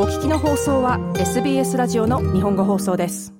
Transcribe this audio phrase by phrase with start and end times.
[0.00, 3.34] お聞きの放送は SBS ラジオの日本語放送です。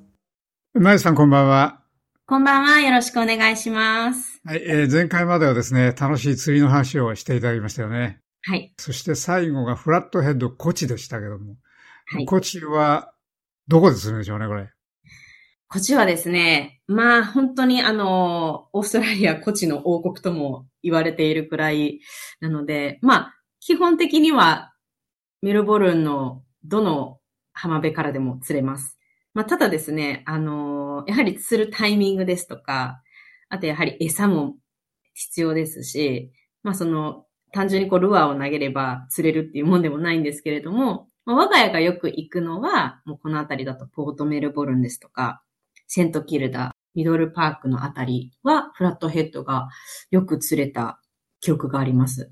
[0.74, 1.84] まゆさんこんばんは。
[2.26, 2.80] こんばんは。
[2.80, 4.40] よろしくお願いします。
[4.44, 8.18] はい、えー前回まではですね、楽しい釣りの話をしていただきましたよね。
[8.42, 8.74] はい。
[8.76, 11.54] そして最後がフラットヘッドコチでしたけども。
[12.06, 12.26] はい。
[12.26, 13.12] コチは
[13.68, 14.68] どこで釣るんでしょうね、これ。
[15.68, 22.00] こっちはですね、まあ本当にあの、オーストラリアコチの王国とも言われているくらい
[22.40, 24.74] なので、まあ基本的には
[25.40, 27.18] メルボルンのどの
[27.52, 28.98] 浜辺からでも釣れます。
[29.34, 33.02] まあただですね、あの、やはり釣るタイミングですとか、
[33.48, 34.56] あとやはり餌も
[35.14, 36.32] 必要ですし、
[36.62, 45.42] まあその単純にこうルアーを投げれば釣れるっていうもんでもないんですけれども、まあ我が家がよく行くのは、もうこの辺りだとポートメルボルンですとか、
[45.86, 49.68] セントキルダ、ミドルパークのあたりは、フラットヘッドが
[50.10, 51.00] よく釣れた
[51.40, 52.30] 記憶があります。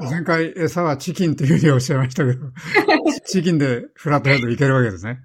[0.00, 2.38] 前回餌はチキンというふうにおっしゃいましたけど、
[3.26, 5.20] チキンでフラットヘッドいけるわけですね。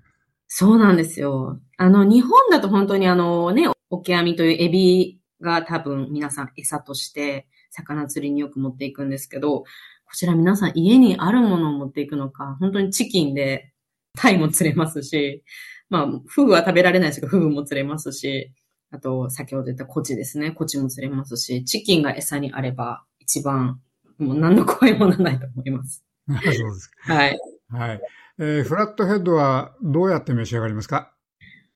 [0.48, 1.60] そうなんですよ。
[1.78, 9.66] あの、日本だと本当にあのね、オキアミというエビが多分皆さん餌として魚釣りによく持っていくんですけど、こ
[10.14, 13.72] ちら皆さん家にあるものを持っていくのか、本当にチキンで
[14.16, 15.44] タイも釣れますし、
[15.90, 18.54] まあ、フグは食べられないですけど、フグも釣れますし、
[18.92, 20.52] あと、先ほど言ったコチですね。
[20.52, 23.80] コチも釣れますし、チキンが餌にあれば一番、
[24.24, 26.04] もう何の怖いものはないと思います。
[26.28, 27.40] そうですはい。
[27.72, 27.78] か。
[27.78, 28.02] はい。
[28.40, 31.14] えーフラットヘッドはどうやって召し上がりますか？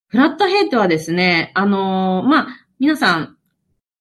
[0.07, 2.47] フラットヘッドはですね、あのーまあ、
[2.79, 3.37] 皆さん、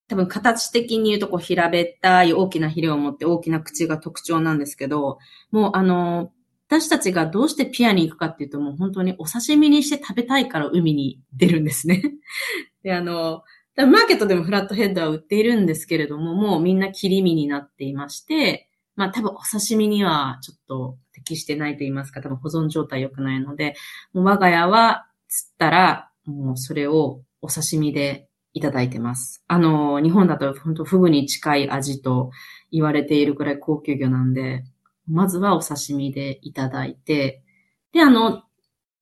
[0.09, 5.19] 多分形的に言うとこう平べったい大きなヒレを持って大きな口が特徴なんですけど、
[5.51, 6.29] もうあのー
[6.67, 12.03] 私たちがどうしてピアに行くかっていうともう本当にお刺身にして食べたいから海に出るんですね。
[12.83, 13.41] で、あのー
[13.77, 23.75] マーケットでもフラットヘッドは売っているんですけれども、もうみんな切り身になっていまして、まあ多分お刺身にはちょっと適してないと言いますか、多分保存状態良くないので、
[24.13, 29.43] 我が家は釣ったら、もうそれをお刺身でいただいてます。
[29.49, 32.31] あの、日本だと本当フグに近い味と
[32.71, 34.65] 言われているくらい高級魚なんで、
[35.09, 37.43] まずはお刺身でいただいて、
[37.93, 38.45] で、あの、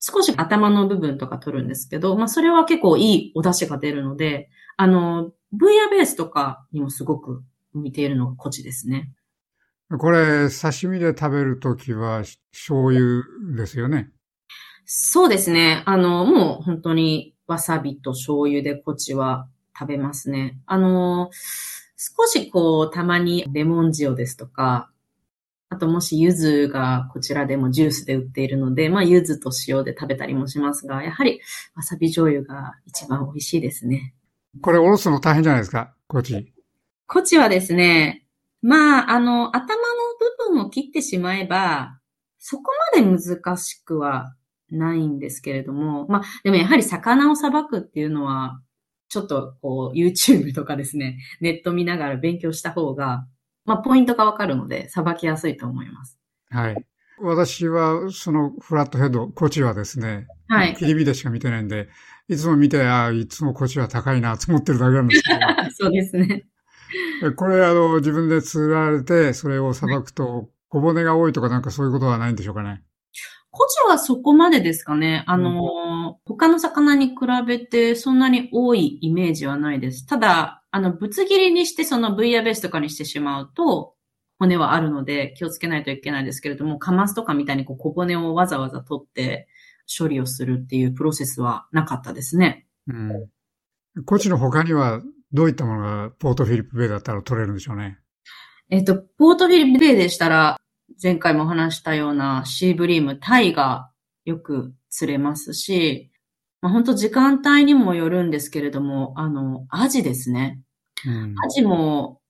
[0.04, 9.12] 少し頭の部分とか取るんですけど、まあそれは結構いいお出汁が出るので、あの、ブイヤベースとかにもすごく似ているのがコチですね。
[9.96, 13.22] これ、刺身で食べるときは醤油
[13.56, 14.10] ですよね。
[14.84, 15.84] そうですね。
[15.86, 19.48] あの、もう本当にわさびと醤油でこっちは
[19.78, 20.58] 食べますね。
[20.66, 21.30] あの、
[21.96, 24.90] 少しこう、たまにレモン塩ですとか、
[25.72, 31.40] あともし柚子がこちらでもジュースで売っているので、まあ柚子と塩で食べたりもしますが、やはり
[31.74, 34.14] わさび醤油が一番美味しいですね。
[34.60, 36.52] これ、おろすの大変じゃないですか、コチ。
[37.06, 38.26] こっちはですね、
[38.60, 39.80] まあ、あの、頭の
[40.46, 41.98] 部分を切ってしまえば、
[42.38, 44.34] そこまで難しくは
[44.70, 48.60] ないんですけれども、まあ、でもやはり魚をさばくっていうのは、
[49.08, 53.26] ちょっとこう、YouTube とかですね、ネット見ながら勉強した方が、
[53.64, 56.18] まあ、ポイントがわかるので、さばきやすいと思います。
[56.50, 56.86] はい。
[57.20, 60.74] 私は、そのフラットヘッド、コチはですね、はい。
[60.74, 61.88] 切り身でしか見てないんで、
[62.28, 65.30] いつも見て、ああ、いつもコチは高いなと思ってるだけなんですけ
[65.72, 66.46] そうですね。
[67.20, 72.82] ど、これ、あの、自分で釣られて、それをさばくと、小骨が多いとかなんかそういうことはないんでしょうかね。
[73.50, 75.24] コチはそこまでですかね。
[75.26, 80.06] あの、他の魚に比べてそんなに多いイメージはないです。
[80.06, 83.94] ただ、あの、ぶつ切りにしてそのブイヤベースとかにしてしまうと、
[84.38, 89.46] 骨はあるので気をつけないといけないですけれども、カマスとかみたいにこう小骨をわざわざ取って
[89.86, 92.66] 処理をするっていうプロセスはなかったですね。
[92.88, 93.28] うん。
[94.06, 95.02] コチの他には、
[95.32, 97.98] どういったものがポートフィリップベイだったら取れるんでしょうね。
[98.70, 100.58] えっと、ポートフィリップベイでしたら、
[101.02, 103.90] 前回も話したようなシーブリーム、タイが
[104.24, 106.11] よく釣れますし、
[106.62, 110.60] まあ、本当時間帯にもよるんですけれども、あの、アジですね。
[111.04, 111.34] うん。
[111.44, 112.20] アジも、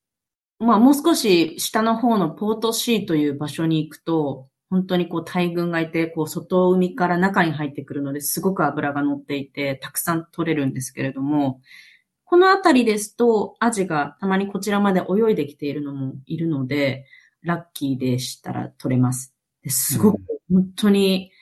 [0.58, 11.60] まあもう少し下の方のポートシーという場所に行くと、本当にこう大群がいて、こう外海から中に入ってくるのですごく脂が乗っていて、たくさん取れるんですけれども、
[12.24, 17.04] このあたりですと、アジがたまにこちらまで泳いできているのもいるので、
[17.42, 19.34] ラッキーでしたら取れます。
[19.62, 20.20] ですごく
[20.50, 21.32] 本当に、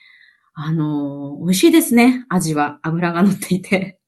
[0.53, 2.79] あのー美味しいですね、アジは。
[2.83, 3.99] 脂が乗っていて。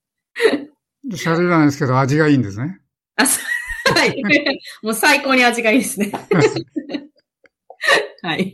[1.16, 2.80] シャレなんですけど、味がいいんですね。
[3.16, 4.22] あ、そうはい。
[4.84, 6.12] もう最高に味がいいですね。
[8.22, 8.54] はい。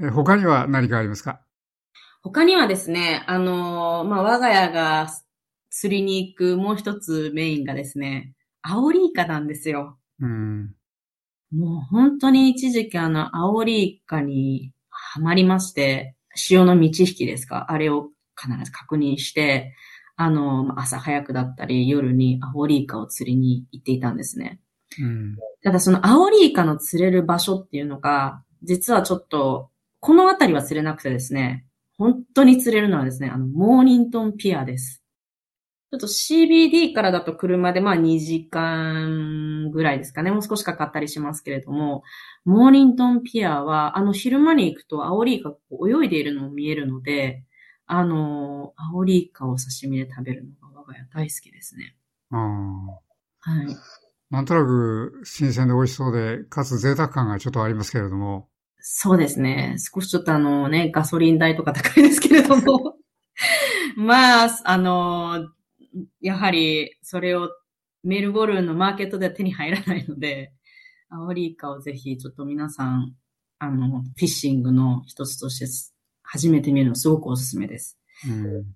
[0.00, 1.40] え他には何かありますか？
[2.22, 5.08] 他にはですね、あのーまあ、我が家が
[5.70, 9.98] 釣りに行くもう一つメインがですね、アオリイカなんですよ。
[10.20, 10.74] うん。
[11.52, 17.66] もう本当に一時期あの、アオリイカにハマりまして、潮の満ち引きですか？
[17.70, 19.74] あれを必ず確認して、
[20.16, 24.60] あの、朝早くだったり夜にアオリイカを釣りに行っていたんですね。
[25.00, 29.70] うん、ただそのアオリイカの釣れる場所っていうのが、実はちょっと、
[30.00, 35.02] この辺りは釣れなくてですね、本当に釣れるのはですね、あの、モーニントンピアです。
[35.90, 40.30] ちょっと CBD からだと車でまあ2時間ぐらいですかね。
[40.30, 42.02] もう少しかかったりしますけれども、
[42.44, 47.42] モーニントンピアは、あの昼間に行くとアオリイカが泳いでいるのも見えるので、
[47.86, 51.96] あの、アオリイカを刺身で食べるのが我が家大好きですね。
[52.30, 53.50] ああ。
[53.50, 53.76] はい。
[54.30, 58.50] なんとなく新鮮で美味しそうで、かつ贅沢感がちょっとありますけれども。
[58.78, 59.76] そうですね。
[59.78, 62.96] 少しちょっとあのね、ガソリン代とか高いですけれども。
[63.96, 65.48] まあ、あの、
[66.20, 67.50] やはりそれを
[68.04, 70.52] メルボルンのマーケットでは手に入らないので、
[71.10, 73.14] アオリイカをぜひちょっと皆さん、
[73.58, 75.66] あの、フィッシングの一つとして
[76.22, 77.98] 初めて見るのすごくおすすめです。
[78.26, 78.66] うん。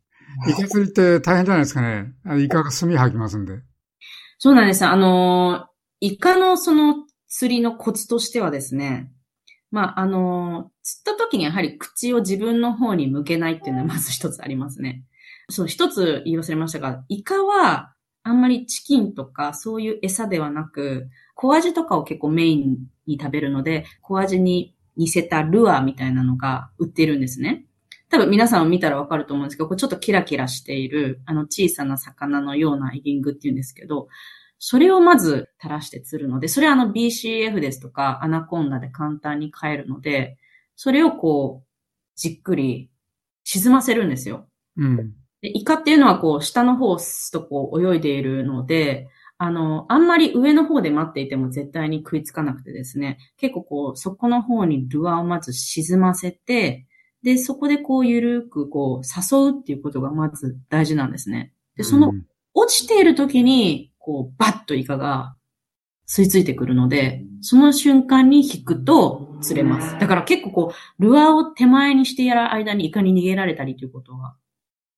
[0.48, 2.14] イカ釣りって大変じゃないですかね。
[2.42, 3.60] イカが墨吐きますんで。
[4.38, 4.84] そうなんです。
[4.84, 5.66] あの、
[6.00, 9.12] イカのその釣りのコツとしてはですね、
[9.70, 15.04] まあ、あの、釣った時にやはり口を自分の方に向けないっていうのはまず一つありますね。
[15.48, 27.66] そう、一つ言い忘れましたが、イカはあんまりチキンとかそういう餌ではなく、小アジとかを結構メインに食べるので、小アジに似せたルアーみたいなのが売ってるんですね。
[28.10, 34.08] 多分皆さんを見たらわかると思うんですけど、これちょっとキラキラしている、あの小さな魚のようなエギングっていうんですけど、
[34.58, 40.36] それをまず垂らして釣るので、それはあの BCF ですとかアナコンダで簡単に買えるので、
[40.76, 41.68] それをこう、
[42.14, 42.90] じっくり
[43.44, 44.46] 沈ませるんですよ。
[44.76, 45.14] うん。
[45.42, 49.08] でイカっていうのはこう、下の方をスとこう泳いでいるので、
[49.38, 56.86] あの、あんまり上の方で待っていても絶対に食いつかなくてですね、結構こう、そこの方にルアーをまず沈ませて、
[57.24, 61.52] で、そこでこう、ゆるくこう、誘うっていうことがまず大事なんですね。
[61.76, 62.12] で、その、
[62.54, 65.34] 落ちている時に、こう、バッとイカが
[66.08, 69.98] 吸い付いてくるので、その瞬間に引くと釣れます。
[69.98, 74.36] だから結構こう、ルアーを手前にしてやる間にイカに逃げられたりということが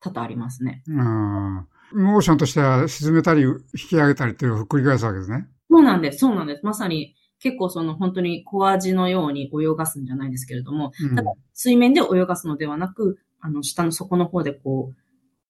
[0.05, 0.83] 多々ありますね。
[0.87, 1.67] うん。
[1.95, 5.49] モーションとしては沈めたり引き上げたりっていうのを繰り返すわけですね。
[5.71, 6.19] そうなんです。
[6.19, 6.61] そうなんです。
[6.63, 14.97] まさに結構その本当に小味のように泳がすんじゃないですけれども、うん、ただ水面で泳がすのではなく、あの下の底の方でこう、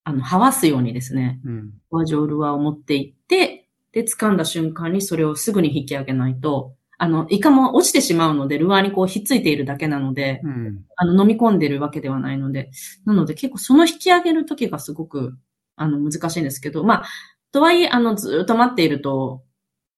[0.04, 6.74] あの、はわすようにですね、うん、小味をルアーを持っていって、で、掴んだ瞬間にそれをすぐに引き上げないと、
[7.04, 12.70] あの、イカも落ちてしまうので、ルアーにこうひっついているだけなので、うん、あの、飲み込んでるわけではないので、
[13.04, 15.36] なので結構その引き上げるときがすごく
[15.76, 17.04] あの、難しいんですけど、まあ、
[17.52, 19.42] とはいえ、あの、ずっと待っていると、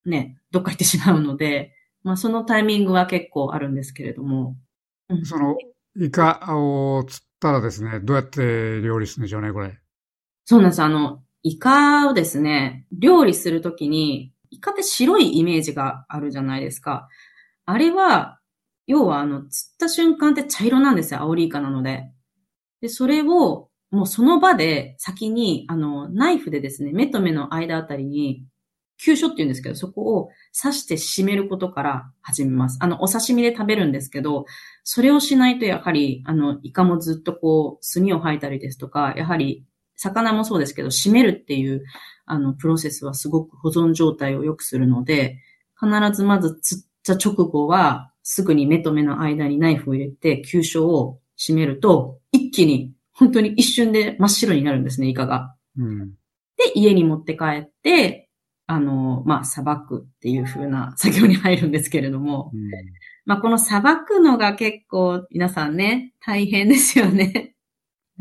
[0.04, 4.56] ね、どっか行ってしまうので、まあ、そのタイミングは結構あるんですけれども。
[5.08, 5.56] うん、その、
[5.98, 9.78] イカを釣ったらですね、どうやって料理するんでしょうね、これ。
[10.44, 10.82] そうなんです。
[10.82, 17.08] あの、イカをですね、料理するときに、イカって白いイメージがあるじゃないですか。
[17.64, 18.40] あれは、
[18.86, 22.10] 要はあの、釣った瞬間って茶色なんですよ、アオリイカなので。
[22.80, 28.44] で、それをもうその場で先に、あの、ナイフでですね、目と目の間あたりに、
[28.98, 32.78] 急所って言うんですけど、そこを刺して締めることから始めます。
[32.80, 34.46] あの、お刺身で食べるんですけど、
[34.84, 39.64] それをしないとやはり、あの、イカもずっとこう、炭を吐いたりですとか、やはり、
[39.96, 41.84] 魚もそうですけど、締めるっていう、
[42.24, 45.38] あの、プロセスはすごく保存状態を良くするので、
[45.80, 55.54] 必ずまず釣った直後は、すぐに目と目の間にナイフを入れて、急所を締めると、一気に本当に一瞬で真っ白になるんですね、イカが。
[55.78, 56.10] うん、
[56.56, 58.28] で、家に持って帰って、
[58.66, 62.70] あの、まあ、裁くっていう風な作業に入るんですけれども、うん、
[63.24, 67.55] まあ、この裁くのが結構皆さんね、大変ですよね。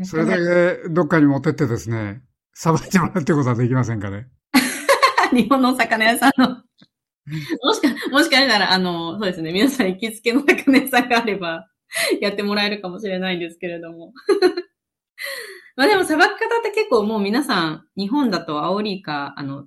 [0.04, 0.36] それだ
[0.82, 2.22] けどっかに持ってってですね、
[2.54, 4.28] 裁いてもらうってことはできませんかね？
[5.32, 6.62] 日本のお魚屋さんの
[7.62, 11.68] もしか、もしかしたら、あの、そうですね、皆さん行きつけの魚屋さんがあれば、
[12.20, 14.12] やってもらえるかもしれないんですけれども。
[15.76, 19.64] まあでも、さばき方って結構もう皆さん、日本だとアオリイカ、あの、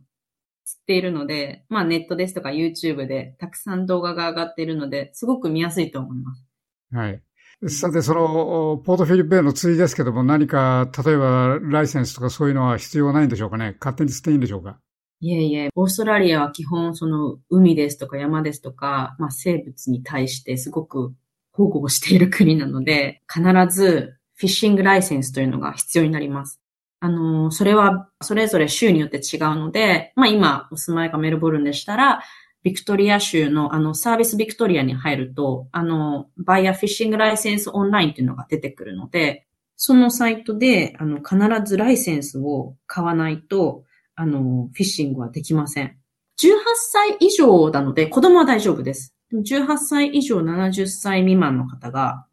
[0.63, 6.45] 釣っているので、まあネットですとか YouTube でたくさん動画が上がっているので、すごく見やすいと思います。
[6.93, 7.21] はい。
[7.67, 13.75] さて、その、ポートフィリップへの釣りですけども、何か、例えば、ライセンスとかそういうのは必要ないんでしょうかね？
[13.81, 14.77] 勝手に釣っていいんでしょうか？
[15.19, 21.13] いえいえ、オーストラリアは基本、その、海ですとか山ですとか、まあ、生物に対してすごく
[21.51, 26.61] 保護をしている国なので、必ずフィッシングライセンスというのが必要になります。
[27.01, 32.21] あの、それはそれぞれ州によって違うので、まあ今お住まいがメルボルンでしたら、
[32.63, 43.85] ビクトリア州のあのサービスビクトリアに入ると、あの、バイヤーフィッシングライセンスオンラインっていうのが出てくるので、そのサイトで、あの、必ずライセンスを買わないと、
[44.15, 45.97] あの、フィッシングはできません。
[46.41, 46.51] 18
[46.91, 49.15] 歳以上なので、子供は大丈夫です。
[49.33, 52.25] 18歳以上70歳未満の方が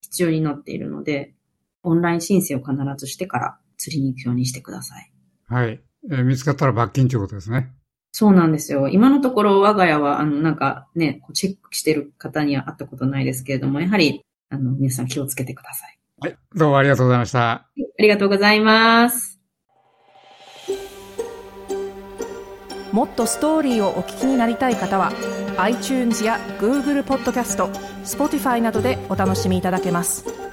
[0.00, 1.34] 必要になっているので、
[1.82, 5.12] オンライン申請を必ずしてから釣りに行くようにしてください。
[5.48, 5.80] はい。
[6.10, 7.72] えー、見つかったら罰金ということですね。
[8.18, 8.88] そうなんですよ。
[8.88, 15.98] 今のところ我が家は、あの、なんかね、チェックしてる方には会ったことないですけれども、やはり、あの、皆さん気をつけてください。
[16.20, 16.36] はい。
[16.54, 17.50] どうもありがとうございました。
[17.50, 17.66] あ
[17.98, 19.38] りがとうございます。
[22.90, 25.12] もっとストーリーをお聞きになりたい方は
[25.58, 27.66] iTunes や Google ポッドキャスト
[28.04, 30.45] Spotify などでお楽しみいただけます。